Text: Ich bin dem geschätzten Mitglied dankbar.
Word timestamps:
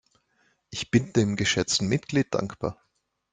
Ich 0.71 0.89
bin 0.89 1.13
dem 1.13 1.35
geschätzten 1.35 1.87
Mitglied 1.87 2.33
dankbar. 2.33 2.83